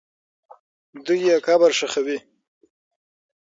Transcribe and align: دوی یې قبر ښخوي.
دوی 1.05 1.19
یې 1.27 1.35
قبر 1.47 1.71
ښخوي. 1.77 2.17